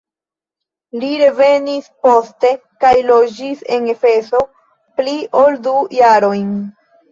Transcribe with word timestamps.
Li 1.01 1.11
revenis 1.21 1.89
poste 2.07 2.55
kaj 2.87 2.95
loĝis 3.11 3.63
en 3.79 3.87
Efeso 3.95 4.43
pli 4.99 5.17
ol 5.45 5.63
du 5.71 5.77
jarojn. 6.01 6.53